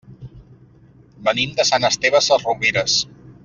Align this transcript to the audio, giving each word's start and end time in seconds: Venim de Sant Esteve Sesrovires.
Venim 1.29 1.53
de 1.61 1.67
Sant 1.73 1.87
Esteve 1.93 2.23
Sesrovires. 2.31 3.01